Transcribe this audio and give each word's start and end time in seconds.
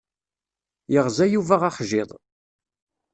Yeɣza 0.93 1.25
Yuba 1.27 1.55
axjiḍ. 1.69 2.09